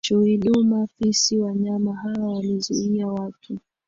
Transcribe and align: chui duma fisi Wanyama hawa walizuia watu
chui 0.05 0.37
duma 0.37 0.87
fisi 0.87 1.37
Wanyama 1.39 1.95
hawa 1.95 2.33
walizuia 2.33 3.07
watu 3.07 3.57